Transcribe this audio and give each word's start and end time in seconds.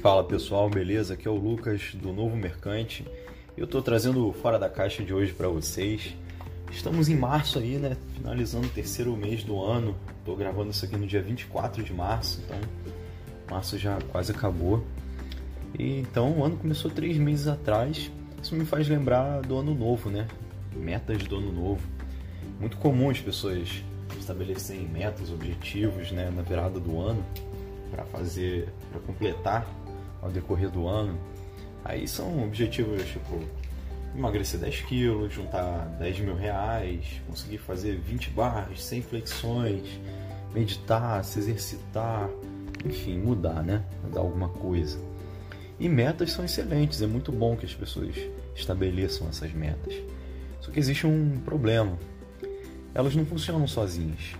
Fala 0.00 0.24
pessoal, 0.24 0.70
beleza? 0.70 1.12
Aqui 1.12 1.28
é 1.28 1.30
o 1.30 1.34
Lucas 1.34 1.94
do 1.94 2.10
Novo 2.10 2.34
Mercante. 2.34 3.06
Eu 3.54 3.66
estou 3.66 3.82
trazendo 3.82 4.26
o 4.26 4.32
Fora 4.32 4.58
da 4.58 4.66
Caixa 4.66 5.04
de 5.04 5.12
hoje 5.12 5.34
para 5.34 5.46
vocês. 5.46 6.16
Estamos 6.72 7.10
em 7.10 7.16
março 7.16 7.58
aí, 7.58 7.76
né? 7.76 7.98
Finalizando 8.14 8.66
o 8.66 8.70
terceiro 8.70 9.14
mês 9.14 9.44
do 9.44 9.62
ano. 9.62 9.94
Estou 10.18 10.34
gravando 10.34 10.70
isso 10.70 10.86
aqui 10.86 10.96
no 10.96 11.06
dia 11.06 11.20
24 11.20 11.82
de 11.82 11.92
março, 11.92 12.40
então 12.42 12.58
março 13.50 13.76
já 13.76 13.98
quase 14.10 14.32
acabou. 14.32 14.82
E 15.78 15.98
então 15.98 16.32
o 16.38 16.44
ano 16.46 16.56
começou 16.56 16.90
três 16.90 17.18
meses 17.18 17.46
atrás. 17.46 18.10
Isso 18.42 18.54
me 18.54 18.64
faz 18.64 18.88
lembrar 18.88 19.42
do 19.42 19.58
ano 19.58 19.74
novo, 19.74 20.08
né? 20.08 20.26
Metas 20.74 21.24
do 21.24 21.36
ano 21.36 21.52
novo. 21.52 21.82
Muito 22.58 22.78
comum 22.78 23.10
as 23.10 23.20
pessoas 23.20 23.84
estabelecerem 24.18 24.88
metas, 24.88 25.30
objetivos, 25.30 26.10
né, 26.10 26.32
na 26.34 26.40
virada 26.40 26.80
do 26.80 26.98
ano 26.98 27.22
para 27.90 28.04
fazer, 28.04 28.68
para 28.90 29.00
completar 29.00 29.66
ao 30.22 30.30
decorrer 30.30 30.70
do 30.70 30.86
ano. 30.86 31.18
Aí 31.84 32.06
são 32.06 32.44
objetivos 32.44 33.04
tipo 33.06 33.40
emagrecer 34.14 34.58
10 34.60 34.80
quilos, 34.82 35.32
juntar 35.32 35.86
10 35.98 36.20
mil 36.20 36.34
reais, 36.34 37.20
conseguir 37.26 37.58
fazer 37.58 37.96
20 37.96 38.30
barras, 38.30 38.82
100 38.82 39.02
flexões, 39.02 40.00
meditar, 40.52 41.24
se 41.24 41.38
exercitar, 41.38 42.28
enfim, 42.84 43.18
mudar, 43.18 43.62
né? 43.62 43.84
Mudar 44.02 44.20
alguma 44.20 44.48
coisa. 44.48 44.98
E 45.78 45.88
metas 45.88 46.32
são 46.32 46.44
excelentes, 46.44 47.00
é 47.00 47.06
muito 47.06 47.32
bom 47.32 47.56
que 47.56 47.64
as 47.64 47.74
pessoas 47.74 48.14
estabeleçam 48.54 49.28
essas 49.28 49.52
metas. 49.52 49.94
Só 50.60 50.70
que 50.70 50.78
existe 50.78 51.06
um 51.06 51.40
problema. 51.44 51.98
Elas 52.94 53.14
não 53.14 53.24
funcionam 53.24 53.66
sozinhas. 53.66 54.34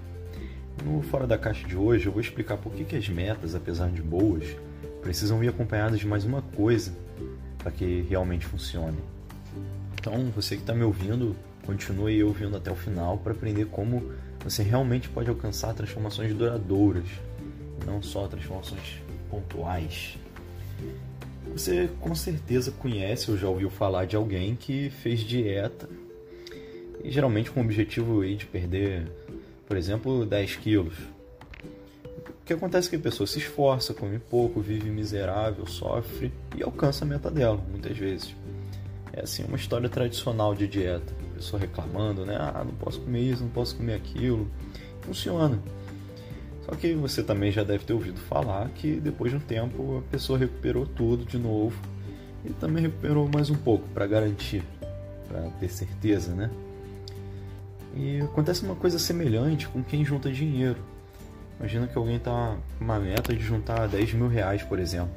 No 0.84 1.02
Fora 1.02 1.26
da 1.26 1.38
Caixa 1.38 1.66
de 1.66 1.76
hoje 1.76 2.06
eu 2.06 2.12
vou 2.12 2.20
explicar 2.20 2.56
por 2.58 2.72
que, 2.72 2.84
que 2.84 2.96
as 2.96 3.08
metas, 3.08 3.54
apesar 3.54 3.90
de 3.90 4.02
boas, 4.02 4.44
precisam 5.02 5.42
ir 5.42 5.48
acompanhadas 5.48 5.98
de 5.98 6.06
mais 6.06 6.24
uma 6.24 6.42
coisa 6.42 6.92
para 7.58 7.70
que 7.70 8.02
realmente 8.08 8.46
funcione. 8.46 8.98
Então, 9.94 10.30
você 10.34 10.56
que 10.56 10.62
está 10.62 10.74
me 10.74 10.82
ouvindo, 10.82 11.36
continue 11.64 12.22
ouvindo 12.24 12.56
até 12.56 12.70
o 12.70 12.74
final 12.74 13.18
para 13.18 13.32
aprender 13.32 13.66
como 13.66 14.12
você 14.42 14.62
realmente 14.62 15.08
pode 15.08 15.28
alcançar 15.28 15.74
transformações 15.74 16.34
duradouras, 16.34 17.04
não 17.86 18.02
só 18.02 18.26
transformações 18.26 19.02
pontuais. 19.30 20.16
Você 21.52 21.90
com 22.00 22.14
certeza 22.14 22.70
conhece 22.70 23.30
ou 23.30 23.36
já 23.36 23.48
ouviu 23.48 23.68
falar 23.68 24.06
de 24.06 24.16
alguém 24.16 24.54
que 24.56 24.88
fez 24.88 25.20
dieta 25.20 25.88
e 27.02 27.10
geralmente 27.10 27.50
com 27.50 27.60
o 27.60 27.64
objetivo 27.64 28.24
de 28.24 28.46
perder, 28.46 29.10
por 29.66 29.76
exemplo, 29.76 30.24
10 30.24 30.56
quilos. 30.56 30.94
Que 32.50 32.54
acontece 32.54 32.90
que 32.90 32.96
a 32.96 32.98
pessoa 32.98 33.28
se 33.28 33.38
esforça, 33.38 33.94
come 33.94 34.18
pouco, 34.18 34.60
vive 34.60 34.90
miserável, 34.90 35.64
sofre 35.68 36.32
e 36.56 36.64
alcança 36.64 37.04
a 37.04 37.06
meta 37.06 37.30
dela, 37.30 37.64
muitas 37.70 37.96
vezes. 37.96 38.34
É 39.12 39.20
assim 39.20 39.44
uma 39.44 39.56
história 39.56 39.88
tradicional 39.88 40.52
de 40.52 40.66
dieta. 40.66 41.14
A 41.30 41.34
pessoa 41.36 41.60
reclamando, 41.60 42.26
né? 42.26 42.36
Ah, 42.36 42.64
não 42.64 42.74
posso 42.74 43.02
comer 43.02 43.20
isso, 43.20 43.44
não 43.44 43.50
posso 43.50 43.76
comer 43.76 43.94
aquilo. 43.94 44.50
Funciona. 45.02 45.62
Só 46.66 46.72
que 46.72 46.92
você 46.92 47.22
também 47.22 47.52
já 47.52 47.62
deve 47.62 47.84
ter 47.84 47.92
ouvido 47.92 48.18
falar 48.18 48.68
que 48.70 48.98
depois 48.98 49.30
de 49.30 49.36
um 49.36 49.40
tempo 49.40 49.98
a 49.98 50.10
pessoa 50.10 50.36
recuperou 50.36 50.84
tudo 50.84 51.24
de 51.24 51.38
novo 51.38 51.80
e 52.44 52.52
também 52.54 52.82
recuperou 52.82 53.30
mais 53.32 53.48
um 53.48 53.54
pouco 53.54 53.86
para 53.94 54.08
garantir, 54.08 54.64
para 55.28 55.42
ter 55.60 55.68
certeza, 55.68 56.34
né? 56.34 56.50
E 57.94 58.20
acontece 58.22 58.64
uma 58.64 58.74
coisa 58.74 58.98
semelhante 58.98 59.68
com 59.68 59.84
quem 59.84 60.04
junta 60.04 60.32
dinheiro. 60.32 60.82
Imagina 61.60 61.86
que 61.86 61.98
alguém 61.98 62.16
está 62.16 62.56
uma 62.80 62.98
meta 62.98 63.34
de 63.34 63.42
juntar 63.42 63.86
10 63.86 64.14
mil 64.14 64.28
reais, 64.28 64.62
por 64.62 64.78
exemplo. 64.78 65.12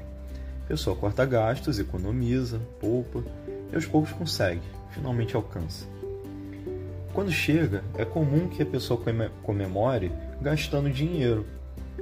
A 0.66 0.68
pessoa 0.68 0.94
corta 0.94 1.26
gastos, 1.26 1.80
economiza, 1.80 2.60
poupa 2.82 3.24
e 3.72 3.76
aos 3.76 3.86
poucos 3.86 4.12
consegue, 4.12 4.62
finalmente 4.92 5.38
alcança. 5.38 5.88
Quando 7.14 7.32
chega, 7.32 7.82
é 7.98 8.04
comum 8.04 8.50
que 8.50 8.62
a 8.62 8.66
pessoa 8.66 9.02
comemore 9.42 10.12
gastando 10.42 10.90
dinheiro, 10.90 11.46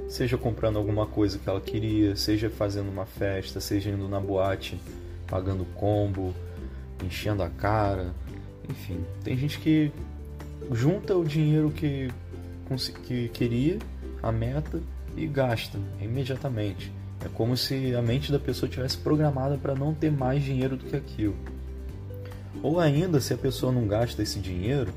seja 0.08 0.36
comprando 0.36 0.76
alguma 0.76 1.06
coisa 1.06 1.38
que 1.38 1.48
ela 1.48 1.60
queria, 1.60 2.16
seja 2.16 2.50
fazendo 2.50 2.90
uma 2.90 3.06
festa, 3.06 3.60
seja 3.60 3.90
indo 3.90 4.08
na 4.08 4.18
boate, 4.18 4.80
pagando 5.28 5.64
combo, 5.76 6.34
enchendo 7.04 7.44
a 7.44 7.48
cara, 7.48 8.12
enfim. 8.68 9.04
Tem 9.22 9.36
gente 9.36 9.60
que 9.60 9.92
junta 10.72 11.16
o 11.16 11.24
dinheiro 11.24 11.70
que, 11.70 12.10
que 13.06 13.28
queria 13.28 13.78
a 14.22 14.30
meta 14.30 14.80
e 15.16 15.26
gasta 15.26 15.78
imediatamente. 16.00 16.92
É 17.24 17.28
como 17.28 17.56
se 17.56 17.94
a 17.94 18.02
mente 18.02 18.32
da 18.32 18.38
pessoa 18.38 18.68
tivesse 18.68 18.96
programada 18.96 19.56
para 19.56 19.74
não 19.74 19.94
ter 19.94 20.10
mais 20.10 20.42
dinheiro 20.42 20.76
do 20.76 20.84
que 20.84 20.96
aquilo. 20.96 21.36
Ou 22.62 22.78
ainda, 22.78 23.20
se 23.20 23.32
a 23.32 23.38
pessoa 23.38 23.72
não 23.72 23.86
gasta 23.86 24.22
esse 24.22 24.38
dinheiro, 24.38 24.92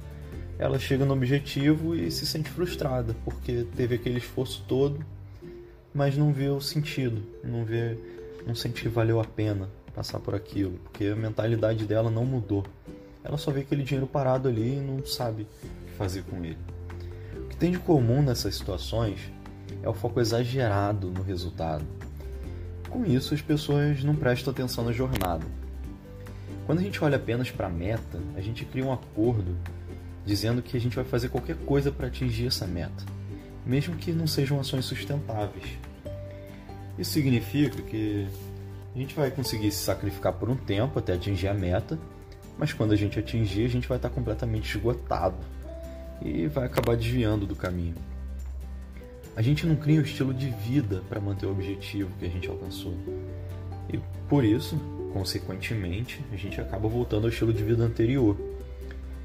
ela 0.58 0.80
chega 0.80 1.06
no 1.06 1.14
objetivo 1.14 1.96
e 1.96 2.09
se 2.12 2.25
sente 2.25 2.50
frustrada, 2.50 3.16
porque 3.24 3.66
teve 3.75 3.96
aquele 3.96 4.18
esforço 4.18 4.64
todo, 4.68 5.03
mas 5.94 6.18
não 6.18 6.31
vê 6.31 6.50
o 6.50 6.62
sentido, 6.62 7.22
não 7.44 7.64
vê, 7.64 7.97
não 8.46 8.56
sente 8.56 8.81
que 8.81 8.90
valeu 8.90 9.19
a 9.19 9.25
pena 9.25 9.69
passar 9.94 10.19
por 10.19 10.35
aquilo, 10.35 10.80
porque 10.84 11.06
a 11.06 11.16
mentalidade 11.16 11.85
dela 11.85 12.09
não 12.09 12.25
mudou. 12.25 12.66
Ela 13.24 13.38
só 13.38 13.52
vê 13.52 13.62
aquele 13.62 13.84
dinheiro 13.84 14.08
parado 14.08 14.47
ali 14.47 14.78
e 14.78 14.81
não 14.81 15.06
sabe 15.06 15.44
o 15.44 15.85
que 15.85 15.91
fazer 15.94 16.24
com 16.24 16.44
ele 16.44 16.75
que 17.56 17.60
tem 17.60 17.72
de 17.72 17.80
comum 17.80 18.22
nessas 18.22 18.56
situações 18.56 19.32
é 19.82 19.88
o 19.88 19.94
foco 19.94 20.20
exagerado 20.20 21.10
no 21.10 21.24
resultado. 21.24 21.86
Com 22.90 23.06
isso, 23.06 23.34
as 23.34 23.42
pessoas 23.42 24.04
não 24.04 24.14
prestam 24.14 24.52
atenção 24.52 24.84
na 24.84 24.92
jornada. 24.92 25.46
Quando 26.66 26.80
a 26.80 26.82
gente 26.82 27.02
olha 27.02 27.16
apenas 27.16 27.50
para 27.50 27.68
a 27.68 27.70
meta, 27.70 28.20
a 28.36 28.42
gente 28.42 28.66
cria 28.66 28.86
um 28.86 28.92
acordo 28.92 29.56
dizendo 30.26 30.62
que 30.62 30.76
a 30.76 30.80
gente 30.80 30.96
vai 30.96 31.06
fazer 31.06 31.30
qualquer 31.30 31.56
coisa 31.56 31.92
para 31.92 32.08
atingir 32.08 32.48
essa 32.48 32.68
meta, 32.68 33.06
mesmo 33.66 33.96
que 33.96 34.12
não 34.12 34.28
sejam 34.28 34.60
ações 34.60 34.84
sustentáveis. 34.84 35.78
Isso 36.98 37.12
significa 37.12 37.82
que 37.84 38.28
a 38.94 38.98
gente 38.98 39.16
vai 39.16 39.32
conseguir 39.32 39.72
se 39.72 39.84
sacrificar 39.84 40.34
por 40.34 40.50
um 40.50 40.56
tempo 40.56 41.00
até 41.00 41.14
atingir 41.14 41.48
a 41.48 41.54
meta, 41.54 41.98
mas 42.58 42.74
quando 42.74 42.92
a 42.92 42.98
gente 42.98 43.20
atingir, 43.20 43.66
a 43.66 43.70
gente 43.70 43.88
vai 43.88 43.98
estar 43.98 44.10
completamente 44.10 44.76
esgotado 44.76 45.38
e 46.22 46.48
vai 46.48 46.66
acabar 46.66 46.96
desviando 46.96 47.46
do 47.46 47.56
caminho. 47.56 47.96
A 49.36 49.42
gente 49.42 49.66
não 49.66 49.76
cria 49.76 50.00
um 50.00 50.03
estilo 50.03 50.34
de 50.34 50.50
vida 50.50 51.03
para 51.09 51.20
manter 51.20 51.46
o 51.46 51.52
objetivo 51.52 52.09
que 52.18 52.26
a 52.26 52.30
gente 52.30 52.48
alcançou. 52.48 52.94
E 53.92 54.00
por 54.30 54.46
isso, 54.46 54.78
consequentemente, 55.12 56.24
a 56.31 56.36
gente 56.38 56.59
acaba 56.59 56.88
voltando 56.88 57.26
ao 57.26 57.30
estilo 57.30 57.53
de 57.53 57.64
vida 57.64 57.84
anterior, 57.84 58.38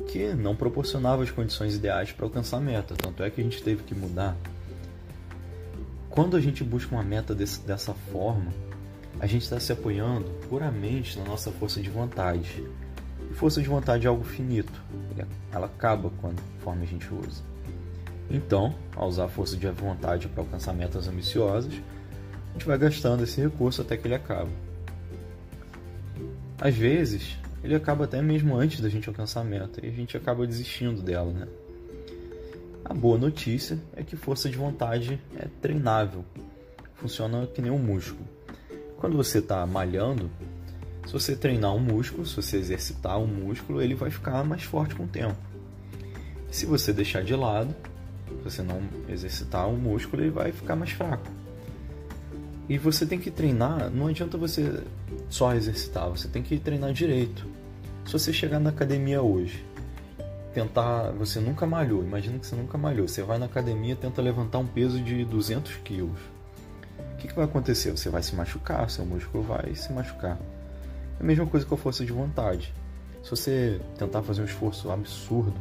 que 0.09 0.35
não 0.35 0.57
proporcionava 0.57 1.23
as 1.23 1.31
condições 1.31 1.77
ideais 1.77 2.11
para 2.11 2.27
alcançar 2.27 2.57
a 2.57 2.61
meta, 2.61 2.97
tanto 2.97 3.23
é 3.23 3.31
que 3.31 3.41
a 3.41 3.45
gente 3.45 3.63
teve 3.63 3.85
que 3.85 3.95
mudar. 3.95 4.37
Quando 6.09 6.37
a 6.37 6.41
gente 6.41 6.65
busca 6.65 6.93
uma 6.93 7.05
meta 7.05 7.33
desse, 7.33 7.61
dessa 7.61 7.95
forma, 7.95 8.53
a 9.21 9.27
gente 9.27 9.43
está 9.43 9.61
se 9.61 9.73
apoiando 9.73 10.29
puramente 10.49 11.17
na 11.19 11.25
nossa 11.25 11.53
força 11.53 11.81
de 11.81 11.89
vontade, 11.89 12.65
e 13.31 13.35
força 13.35 13.63
de 13.63 13.69
vontade 13.69 14.07
é 14.07 14.09
algo 14.09 14.25
finito, 14.25 14.73
ela 15.53 15.67
acaba 15.67 16.11
conforme 16.11 16.83
a 16.83 16.87
gente 16.87 17.09
usa. 17.15 17.43
Então, 18.29 18.75
ao 18.95 19.09
usar 19.09 19.25
a 19.25 19.29
força 19.29 19.57
de 19.57 19.69
vontade 19.69 20.29
para 20.29 20.43
alcançar 20.43 20.73
metas 20.73 21.09
ambiciosas, 21.09 21.73
a 21.73 22.53
gente 22.53 22.67
vai 22.67 22.79
gastando 22.79 23.25
esse 23.25 23.41
recurso 23.41 23.83
até 23.83 23.97
que 23.97 24.07
ele 24.07 24.15
acaba. 24.15 24.51
Às 26.61 26.75
vezes, 26.77 27.37
ele 27.63 27.75
acaba 27.75 28.05
até 28.05 28.21
mesmo 28.21 28.57
antes 28.57 28.81
da 28.81 28.89
gente 28.89 29.09
alcançar 29.09 29.41
a 29.41 29.45
meta 29.45 29.85
e 29.85 29.89
a 29.89 29.93
gente 29.93 30.17
acaba 30.17 30.47
desistindo 30.47 31.03
dela, 31.03 31.33
né? 31.33 31.49
A 32.85 32.95
boa 32.95 33.17
notícia 33.17 33.79
é 33.95 34.03
que 34.03 34.17
força 34.17 34.49
de 34.49 34.57
vontade 34.57 35.21
é 35.37 35.47
treinável, 35.61 36.25
funciona 36.95 37.47
que 37.47 37.63
nem 37.63 37.71
um 37.71 37.79
músculo. 37.79 38.27
Quando 38.97 39.17
você 39.17 39.39
está 39.39 39.65
malhando, 39.67 40.31
se 41.07 41.13
você 41.13 41.35
treinar 41.35 41.75
um 41.75 41.81
músculo, 41.81 42.27
se 42.27 42.37
você 42.37 42.57
exercitar 42.57 43.19
um 43.19 43.27
músculo, 43.27 43.83
ele 43.83 43.95
vai 43.95 44.11
ficar 44.11 44.45
mais 44.45 44.63
forte 44.63 44.95
com 44.95 45.05
o 45.05 45.09
tempo. 45.09 45.37
Se 46.51 46.67
você 46.67 46.93
deixar 46.93 47.23
de 47.23 47.35
lado, 47.35 47.75
se 48.29 48.45
você 48.45 48.63
não 48.63 48.83
exercitar 49.09 49.69
um 49.69 49.77
músculo, 49.77 50.23
ele 50.23 50.31
vai 50.31 50.53
ficar 50.53 50.77
mais 50.77 50.91
fraco. 50.91 51.27
E 52.69 52.79
você 52.79 53.05
tem 53.05 53.19
que 53.19 53.31
treinar, 53.31 53.91
não 53.91 54.07
adianta 54.07 54.39
você 54.39 54.83
só 55.29 55.55
exercitar, 55.55 56.09
você 56.09 56.29
tem 56.29 56.43
que 56.43 56.59
treinar 56.59 56.93
direito. 56.93 57.45
Se 58.07 58.13
você 58.13 58.33
chegar 58.33 58.61
na 58.61 58.71
academia 58.71 59.21
hoje, 59.21 59.65
tentar, 60.55 61.11
você 61.11 61.41
nunca 61.41 61.67
malhou, 61.67 62.03
imagina 62.03 62.39
que 62.39 62.47
você 62.47 62.57
nunca 62.57 62.79
malhou, 62.79 63.09
você 63.09 63.23
vai 63.23 63.39
na 63.39 63.47
academia 63.47 63.97
tenta 63.97 64.23
levantar 64.23 64.59
um 64.59 64.67
peso 64.67 65.01
de 65.01 65.25
200 65.25 65.77
quilos. 65.77 66.19
O 67.15 67.17
que, 67.17 67.29
que 67.29 67.35
vai 67.35 67.45
acontecer? 67.45 67.91
Você 67.91 68.09
vai 68.09 68.23
se 68.23 68.35
machucar, 68.35 68.89
seu 68.89 69.05
músculo 69.05 69.43
vai 69.43 69.75
se 69.75 69.93
machucar. 69.93 70.39
É 71.21 71.23
a 71.23 71.27
mesma 71.27 71.47
coisa 71.47 71.67
com 71.67 71.75
a 71.75 71.79
força 71.79 72.03
de 72.03 72.13
vontade. 72.13 72.73
Se 73.23 73.31
você 73.31 73.79
tentar 73.99 74.23
fazer 74.23 74.41
um 74.41 74.47
esforço 74.47 74.91
absurdo 74.91 75.53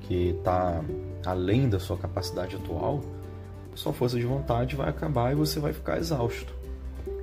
que 0.00 0.30
está 0.30 0.82
além 1.26 1.68
da 1.68 1.78
sua 1.78 1.98
capacidade 1.98 2.56
atual, 2.56 3.04
sua 3.74 3.92
força 3.92 4.16
de 4.16 4.24
vontade 4.24 4.74
vai 4.74 4.88
acabar 4.88 5.30
e 5.30 5.34
você 5.34 5.60
vai 5.60 5.74
ficar 5.74 5.98
exausto. 5.98 6.54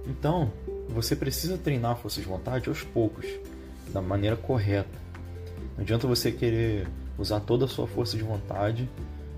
Então, 0.05 0.51
você 0.87 1.15
precisa 1.15 1.57
treinar 1.57 1.93
a 1.93 1.95
força 1.95 2.21
de 2.21 2.27
vontade 2.27 2.69
aos 2.69 2.83
poucos, 2.83 3.25
da 3.91 3.99
maneira 3.99 4.35
correta. 4.35 4.99
Não 5.75 5.81
adianta 5.81 6.05
você 6.05 6.31
querer 6.31 6.87
usar 7.17 7.39
toda 7.39 7.65
a 7.65 7.67
sua 7.67 7.87
força 7.87 8.15
de 8.15 8.23
vontade 8.23 8.87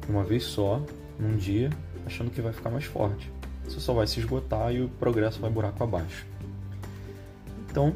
de 0.05 0.11
uma 0.11 0.25
vez 0.25 0.43
só, 0.43 0.81
num 1.17 1.37
dia, 1.37 1.69
achando 2.05 2.29
que 2.29 2.41
vai 2.41 2.51
ficar 2.51 2.69
mais 2.71 2.83
forte. 2.83 3.31
Você 3.63 3.79
só 3.79 3.93
vai 3.93 4.05
se 4.05 4.19
esgotar 4.19 4.73
e 4.73 4.81
o 4.81 4.89
progresso 4.89 5.39
vai 5.39 5.49
buraco 5.49 5.81
abaixo. 5.81 6.25
Então, 7.69 7.95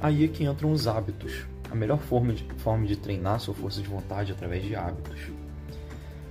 aí 0.00 0.24
é 0.24 0.28
que 0.28 0.44
entram 0.44 0.72
os 0.72 0.86
hábitos. 0.86 1.46
A 1.70 1.74
melhor 1.74 1.98
forma 1.98 2.32
de, 2.32 2.44
forma 2.58 2.86
de 2.86 2.96
treinar 2.96 3.40
sua 3.40 3.54
força 3.54 3.82
de 3.82 3.88
vontade 3.88 4.32
é 4.32 4.34
através 4.34 4.64
de 4.64 4.74
hábitos. 4.74 5.30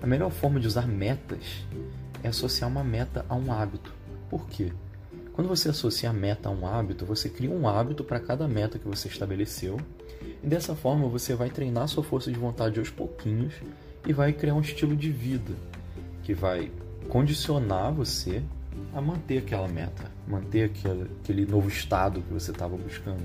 A 0.02 0.08
melhor 0.08 0.32
forma 0.32 0.60
de 0.60 0.68
usar 0.68 0.88
metas 0.88 1.66
é 2.24 2.28
associar 2.28 2.70
uma 2.70 2.84
meta 2.84 3.26
a 3.30 3.36
um 3.36 3.52
hábito. 3.52 3.94
Por 4.30 4.48
quê? 4.48 4.72
Quando 5.34 5.48
você 5.48 5.70
associa 5.70 6.10
a 6.10 6.14
meta 6.14 6.50
a 6.50 6.52
um 6.52 6.66
hábito, 6.66 7.06
você 7.06 7.30
cria 7.30 7.52
um 7.52 7.68
hábito 7.68 8.04
para 8.04 8.20
cada 8.20 8.48
meta 8.48 8.80
que 8.80 8.88
você 8.88 9.08
estabeleceu, 9.08 9.80
e 10.44 10.48
dessa 10.48 10.76
forma 10.76 11.08
você 11.08 11.36
vai 11.36 11.50
treinar 11.50 11.88
sua 11.88 12.04
força 12.04 12.32
de 12.32 12.40
vontade 12.40 12.80
aos 12.80 12.90
pouquinhos 12.90 13.54
e 14.08 14.14
vai 14.14 14.34
criar 14.34 14.56
um 14.56 14.62
estilo 14.62 14.96
de 14.96 15.12
vida 15.12 15.54
que 16.24 16.34
vai 16.34 16.72
condicionar 17.08 17.94
você 17.94 18.42
a 18.94 19.00
manter 19.00 19.38
aquela 19.40 19.68
meta, 19.68 20.12
manter 20.28 20.66
aquele, 20.66 21.46
novo 21.46 21.70
estado 21.70 22.22
que 22.22 22.34
você 22.34 22.52
estava 22.52 22.76
buscando. 22.76 23.24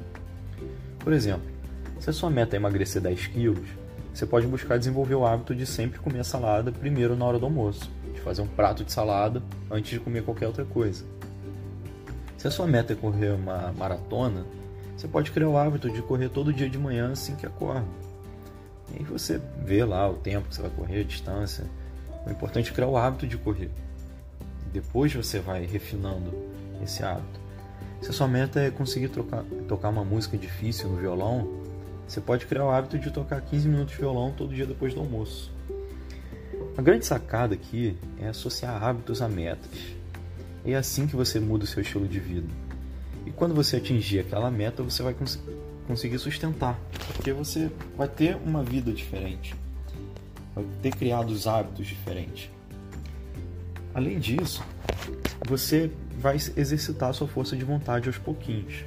Por 0.99 1.13
exemplo, 1.13 1.51
se 1.99 2.11
a 2.11 2.13
sua 2.13 2.31
meta 2.31 2.57
é 2.57 2.59
emagrecer 2.59 3.03
10 3.03 3.27
quilos, 3.29 3.69
você 4.15 4.27
pode 4.27 4.47
buscar 4.47 4.79
desenvolver 4.79 5.15
o 5.15 5.27
hábito 5.27 5.55
de 5.55 5.67
sempre 5.67 5.99
comer 5.99 6.25
salada 6.25 6.71
primeiro 6.71 7.17
na 7.17 7.25
hora 7.25 7.39
do 7.39 7.47
almoço, 7.47 7.91
de 8.15 8.21
fazer 8.21 8.43
um 8.43 8.47
prato 8.47 8.85
de 8.85 8.93
salada 8.93 9.43
antes 9.71 9.91
de 9.91 10.01
comer 10.01 10.23
qualquer 10.23 10.47
outra 10.47 10.65
coisa. 10.65 11.05
Se 12.37 12.47
a 12.47 12.51
sua 12.51 12.67
meta 12.67 12.93
é 12.93 12.97
correr 12.97 13.31
uma 13.31 13.73
maratona, 13.73 14.45
você 14.97 15.09
pode 15.09 15.31
criar 15.31 15.49
o 15.49 15.57
hábito 15.57 15.91
de 15.91 16.03
correr 16.03 16.29
todo 16.29 16.53
dia 16.53 16.69
de 16.69 16.79
manhã 16.79 17.13
assim 17.13 17.35
que 17.35 17.47
acorda. 17.47 17.87
E 18.93 18.99
aí 18.99 19.05
você 19.05 19.41
vê 19.65 19.85
lá 19.85 20.09
o 20.09 20.15
tempo 20.15 20.49
que 20.49 20.55
você 20.55 20.63
vai 20.63 20.71
correr, 20.71 21.01
a 21.01 21.05
distância. 21.05 21.65
O 22.27 22.31
importante 22.31 22.71
é 22.71 22.75
criar 22.75 22.89
o 22.89 22.97
hábito 22.97 23.27
de 23.27 23.39
correr. 23.39 23.71
Depois 24.73 25.15
você 25.15 25.39
vai 25.39 25.65
refinando 25.65 26.33
esse 26.83 27.03
hábito. 27.03 27.41
Se 28.01 28.13
sua 28.13 28.27
meta 28.27 28.61
é 28.61 28.71
conseguir 28.71 29.09
trocar, 29.09 29.45
tocar 29.69 29.89
uma 29.89 30.05
música 30.05 30.37
difícil 30.37 30.89
no 30.89 30.97
violão, 30.97 31.63
você 32.07 32.21
pode 32.21 32.47
criar 32.47 32.65
o 32.65 32.71
hábito 32.71 32.99
de 32.99 33.11
tocar 33.11 33.41
15 33.41 33.69
minutos 33.69 33.95
de 33.95 34.01
violão 34.01 34.33
todo 34.33 34.55
dia 34.55 34.67
depois 34.67 34.93
do 34.93 35.01
almoço. 35.01 35.53
A 36.77 36.83
grande 36.83 37.07
sacada 37.07 37.55
aqui 37.55 37.97
é 38.21 38.29
associar 38.29 38.83
hábitos 38.83 39.23
a 39.23 39.29
metas. 39.29 39.71
É 40.65 40.75
assim 40.75 41.07
que 41.07 41.15
você 41.15 41.39
muda 41.39 41.65
o 41.65 41.67
seu 41.67 41.83
estilo 41.83 42.09
de 42.09 42.19
vida. 42.19 42.49
E 43.27 43.31
quando 43.31 43.55
você 43.55 43.77
atingir 43.77 44.21
aquela 44.21 44.51
meta, 44.51 44.83
você 44.83 45.03
vai 45.03 45.15
cons 45.15 45.39
conseguir 45.87 46.19
sustentar, 46.19 46.79
porque 47.09 47.33
você 47.33 47.71
vai 47.97 48.09
ter 48.09 48.37
uma 48.37 48.63
vida 48.63 48.93
diferente, 48.93 49.55
vai 50.55 50.65
ter 50.81 50.93
criado 50.95 51.31
os 51.31 51.47
hábitos 51.47 51.87
diferentes. 51.87 52.49
Além 53.93 54.19
disso, 54.19 54.63
você 55.47 55.91
vai 56.19 56.37
exercitar 56.37 57.11
a 57.11 57.13
sua 57.13 57.29
força 57.29 57.57
de 57.57 57.65
vontade 57.65 58.09
aos 58.09 58.19
pouquinhos. 58.19 58.85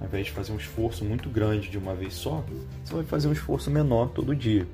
Ao 0.00 0.06
invés 0.06 0.26
de 0.26 0.32
fazer 0.32 0.52
um 0.52 0.56
esforço 0.56 1.04
muito 1.04 1.30
grande 1.30 1.70
de 1.70 1.78
uma 1.78 1.94
vez 1.94 2.14
só, 2.14 2.44
você 2.84 2.94
vai 2.94 3.04
fazer 3.04 3.28
um 3.28 3.32
esforço 3.32 3.70
menor 3.70 4.10
todo 4.10 4.34
dia. 4.34 4.66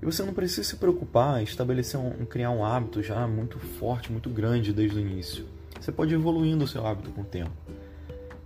E 0.00 0.04
você 0.04 0.22
não 0.22 0.32
precisa 0.32 0.64
se 0.64 0.76
preocupar 0.76 1.40
em 1.40 1.44
estabelecer 1.44 2.00
um, 2.00 2.24
criar 2.24 2.50
um 2.50 2.64
hábito 2.64 3.02
já 3.02 3.26
muito 3.26 3.58
forte, 3.58 4.10
muito 4.10 4.30
grande 4.30 4.72
desde 4.72 4.96
o 4.96 5.00
início. 5.00 5.44
Você 5.78 5.92
pode 5.92 6.12
ir 6.12 6.16
evoluindo 6.16 6.64
o 6.64 6.68
seu 6.68 6.86
hábito 6.86 7.10
com 7.10 7.20
o 7.20 7.24
tempo. 7.24 7.52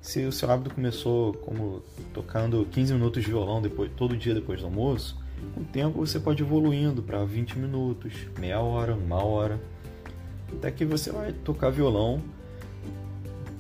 Se 0.01 0.25
o 0.25 0.33
seu 0.33 0.51
hábito 0.51 0.75
começou 0.75 1.33
como 1.33 1.83
tocando 2.13 2.67
15 2.71 2.95
minutos 2.95 3.23
de 3.23 3.31
violão 3.31 3.63
depois, 3.63 3.91
todo 3.97 4.17
dia 4.17 4.35
depois 4.35 4.61
do 4.61 4.67
almoço, 4.67 5.17
com 5.55 5.61
o 5.61 5.65
tempo 5.65 6.05
você 6.05 6.19
pode 6.19 6.43
ir 6.43 6.47
evoluindo 6.47 7.03
para 7.03 7.25
20 7.25 7.59
minutos, 7.59 8.13
meia 8.39 8.61
hora, 8.61 8.95
uma 8.95 9.25
hora, 9.25 9.61
até 10.53 10.71
que 10.71 10.85
você 10.85 11.11
vai 11.11 11.33
tocar 11.33 11.71
violão 11.71 12.21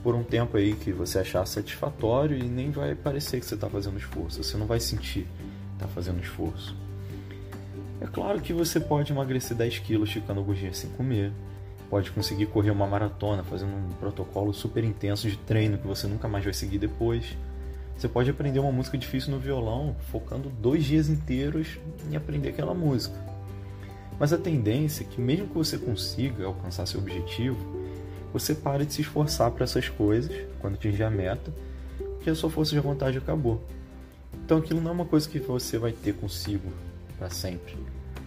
por 0.04 0.14
um 0.14 0.22
tempo 0.22 0.58
aí 0.58 0.74
que 0.74 0.92
você 0.92 1.18
achar 1.18 1.46
satisfatório 1.46 2.36
e 2.36 2.42
nem 2.42 2.70
vai 2.70 2.94
parecer 2.94 3.40
que 3.40 3.46
você 3.46 3.54
está 3.54 3.70
fazendo 3.70 3.96
esforço, 3.96 4.44
você 4.44 4.54
não 4.58 4.66
vai 4.66 4.78
sentir 4.78 5.22
que 5.22 5.72
está 5.72 5.88
fazendo 5.88 6.22
esforço. 6.22 6.76
É 8.02 8.06
claro 8.06 8.38
que 8.42 8.52
você 8.52 8.78
pode 8.78 9.10
emagrecer 9.10 9.56
10 9.56 9.78
quilos 9.78 10.12
ficando 10.12 10.40
alguns 10.40 10.58
dias 10.58 10.76
sem 10.76 10.90
comer, 10.90 11.32
pode 11.88 12.10
conseguir 12.10 12.46
correr 12.46 12.70
uma 12.70 12.86
maratona 12.86 13.42
fazendo 13.42 13.74
um 13.74 13.88
protocolo 13.98 14.52
super 14.52 14.84
intenso 14.84 15.26
de 15.26 15.38
treino 15.38 15.78
que 15.78 15.86
você 15.86 16.06
nunca 16.06 16.28
mais 16.28 16.44
vai 16.44 16.52
seguir 16.52 16.76
depois. 16.76 17.34
Você 17.96 18.06
pode 18.06 18.28
aprender 18.28 18.58
uma 18.58 18.72
música 18.72 18.98
difícil 18.98 19.30
no 19.30 19.38
violão 19.38 19.96
focando 20.10 20.50
dois 20.50 20.84
dias 20.84 21.08
inteiros 21.08 21.78
em 22.10 22.14
aprender 22.16 22.50
aquela 22.50 22.74
música. 22.74 23.16
Mas 24.20 24.34
a 24.34 24.38
tendência 24.38 25.02
é 25.02 25.06
que, 25.06 25.18
mesmo 25.18 25.46
que 25.46 25.54
você 25.54 25.78
consiga 25.78 26.44
alcançar 26.44 26.84
seu 26.84 27.00
objetivo, 27.00 27.83
você 28.34 28.52
pare 28.52 28.84
de 28.84 28.92
se 28.92 29.02
esforçar 29.02 29.48
para 29.52 29.62
essas 29.62 29.88
coisas 29.88 30.36
quando 30.60 30.74
atingir 30.74 31.04
a 31.04 31.10
meta, 31.10 31.54
porque 31.96 32.28
a 32.28 32.34
sua 32.34 32.50
força 32.50 32.72
de 32.72 32.80
vontade 32.80 33.16
acabou. 33.16 33.62
Então 34.44 34.58
aquilo 34.58 34.80
não 34.80 34.90
é 34.90 34.92
uma 34.92 35.04
coisa 35.04 35.28
que 35.28 35.38
você 35.38 35.78
vai 35.78 35.92
ter 35.92 36.14
consigo 36.14 36.72
para 37.16 37.30
sempre. 37.30 37.76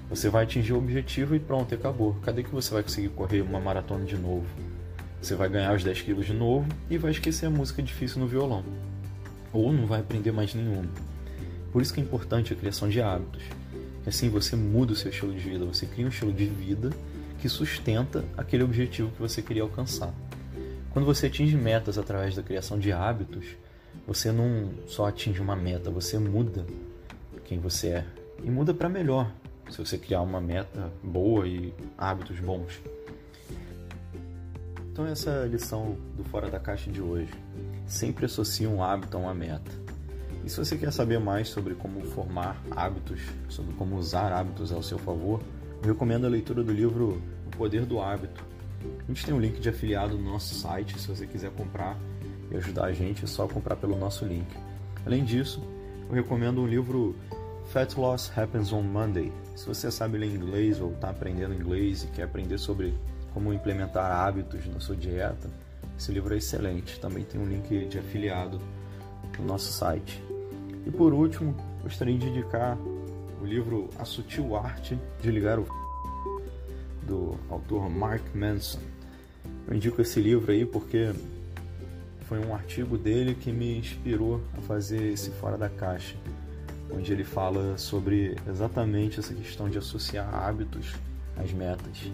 Você 0.09 0.29
vai 0.29 0.45
atingir 0.45 0.71
o 0.71 0.77
objetivo 0.77 1.35
e 1.35 1.39
pronto, 1.39 1.75
acabou. 1.75 2.15
Cadê 2.23 2.41
que 2.41 2.49
você 2.49 2.73
vai 2.73 2.83
conseguir 2.83 3.09
correr 3.09 3.41
uma 3.41 3.59
maratona 3.59 4.05
de 4.05 4.15
novo? 4.15 4.45
Você 5.21 5.35
vai 5.35 5.49
ganhar 5.49 5.75
os 5.75 5.83
10 5.83 6.01
quilos 6.03 6.25
de 6.25 6.33
novo 6.33 6.65
e 6.89 6.97
vai 6.97 7.11
esquecer 7.11 7.47
a 7.47 7.49
música 7.49 7.83
difícil 7.83 8.21
no 8.21 8.27
violão. 8.27 8.63
Ou 9.51 9.73
não 9.73 9.85
vai 9.85 9.99
aprender 9.99 10.31
mais 10.31 10.55
nenhuma. 10.55 10.87
Por 11.73 11.81
isso 11.81 11.93
que 11.93 11.99
é 11.99 12.03
importante 12.03 12.53
a 12.53 12.55
criação 12.55 12.87
de 12.87 13.01
hábitos. 13.01 13.43
Assim 14.05 14.29
você 14.29 14.55
muda 14.55 14.93
o 14.93 14.95
seu 14.95 15.11
estilo 15.11 15.33
de 15.33 15.39
vida, 15.39 15.65
você 15.65 15.85
cria 15.85 16.05
um 16.05 16.09
estilo 16.09 16.31
de 16.31 16.45
vida 16.45 16.91
que 17.39 17.47
sustenta 17.49 18.25
aquele 18.35 18.63
objetivo 18.63 19.11
que 19.11 19.19
você 19.19 19.41
queria 19.41 19.63
alcançar. 19.63 20.13
Quando 20.91 21.05
você 21.05 21.27
atinge 21.27 21.55
metas 21.55 21.97
através 21.97 22.35
da 22.35 22.41
criação 22.41 22.79
de 22.79 22.91
hábitos, 22.91 23.45
você 24.05 24.31
não 24.31 24.71
só 24.87 25.07
atinge 25.07 25.41
uma 25.41 25.55
meta, 25.55 25.91
você 25.91 26.17
muda 26.17 26.65
quem 27.45 27.59
você 27.59 27.87
é 27.89 28.05
e 28.43 28.49
muda 28.49 28.73
para 28.73 28.89
melhor 28.89 29.31
se 29.69 29.77
você 29.77 29.97
criar 29.97 30.21
uma 30.21 30.39
meta 30.39 30.91
boa 31.03 31.47
e 31.47 31.73
hábitos 31.97 32.39
bons. 32.39 32.81
Então 34.91 35.05
essa 35.05 35.29
é 35.29 35.43
a 35.43 35.47
lição 35.47 35.97
do 36.15 36.23
Fora 36.23 36.49
da 36.49 36.59
Caixa 36.59 36.89
de 36.89 37.01
hoje. 37.01 37.31
Sempre 37.85 38.25
associe 38.25 38.65
um 38.65 38.81
hábito 38.81 39.15
a 39.15 39.19
uma 39.19 39.33
meta. 39.33 39.71
E 40.43 40.49
se 40.49 40.57
você 40.57 40.77
quer 40.77 40.91
saber 40.91 41.19
mais 41.19 41.49
sobre 41.49 41.75
como 41.75 42.01
formar 42.01 42.59
hábitos, 42.71 43.21
sobre 43.49 43.75
como 43.75 43.97
usar 43.97 44.31
hábitos 44.31 44.71
ao 44.71 44.81
seu 44.81 44.97
favor, 44.97 45.41
eu 45.87 45.93
recomendo 45.93 46.25
a 46.25 46.29
leitura 46.29 46.61
do 46.61 46.73
livro 46.73 47.21
O 47.47 47.57
Poder 47.57 47.85
do 47.85 48.01
Hábito. 48.01 48.43
A 49.05 49.07
gente 49.07 49.25
tem 49.25 49.33
um 49.33 49.39
link 49.39 49.57
de 49.61 49.69
afiliado 49.69 50.17
no 50.17 50.31
nosso 50.31 50.53
site, 50.53 50.99
se 50.99 51.07
você 51.07 51.25
quiser 51.25 51.49
comprar 51.51 51.97
e 52.51 52.57
ajudar 52.57 52.85
a 52.85 52.91
gente, 52.91 53.23
é 53.23 53.27
só 53.27 53.47
comprar 53.47 53.77
pelo 53.77 53.97
nosso 53.97 54.25
link. 54.25 54.47
Além 55.05 55.23
disso, 55.23 55.63
eu 56.09 56.15
recomendo 56.15 56.59
um 56.59 56.67
livro 56.67 57.15
Fat 57.71 57.95
Loss 57.95 58.37
Happens 58.37 58.73
on 58.73 58.81
Monday. 58.81 59.31
Se 59.55 59.65
você 59.65 59.89
sabe 59.89 60.17
ler 60.17 60.27
inglês 60.27 60.81
ou 60.81 60.91
está 60.91 61.09
aprendendo 61.09 61.53
inglês 61.53 62.03
e 62.03 62.07
quer 62.07 62.23
aprender 62.23 62.57
sobre 62.57 62.93
como 63.33 63.53
implementar 63.53 64.11
hábitos 64.11 64.67
na 64.67 64.81
sua 64.81 64.95
dieta, 64.95 65.49
esse 65.97 66.11
livro 66.11 66.33
é 66.33 66.37
excelente. 66.37 66.99
Também 66.99 67.23
tem 67.23 67.39
um 67.39 67.45
link 67.45 67.85
de 67.85 67.97
afiliado 67.97 68.59
no 69.39 69.45
nosso 69.45 69.71
site. 69.71 70.21
E 70.85 70.91
por 70.91 71.13
último, 71.13 71.55
gostaria 71.81 72.17
de 72.17 72.27
indicar 72.27 72.77
o 73.41 73.45
livro 73.45 73.89
A 73.97 74.05
Sutil 74.05 74.55
Arte 74.55 74.97
de 75.21 75.31
Ligar 75.31 75.59
o 75.59 75.67
do 77.03 77.37
autor 77.49 77.89
Mark 77.89 78.23
Manson. 78.35 78.79
Eu 79.67 79.75
indico 79.75 80.01
esse 80.01 80.19
livro 80.19 80.51
aí 80.51 80.65
porque 80.65 81.13
foi 82.27 82.39
um 82.39 82.53
artigo 82.53 82.97
dele 82.97 83.33
que 83.35 83.51
me 83.51 83.77
inspirou 83.77 84.41
a 84.57 84.61
fazer 84.61 85.13
esse 85.13 85.31
fora 85.31 85.57
da 85.57 85.69
caixa 85.69 86.15
onde 86.91 87.11
ele 87.11 87.23
fala 87.23 87.77
sobre 87.77 88.35
exatamente 88.47 89.19
essa 89.19 89.33
questão 89.33 89.69
de 89.69 89.77
associar 89.77 90.33
hábitos 90.33 90.93
às 91.35 91.51
metas. 91.51 92.11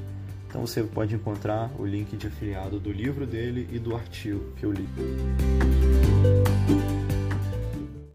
Então 0.47 0.61
você 0.61 0.83
pode 0.83 1.15
encontrar 1.15 1.71
o 1.79 1.85
link 1.85 2.15
de 2.15 2.27
afiliado 2.27 2.79
do 2.79 2.91
livro 2.91 3.25
dele 3.25 3.67
e 3.71 3.79
do 3.79 3.95
artigo 3.95 4.53
que 4.55 4.65
eu 4.65 4.71
li. 4.71 4.87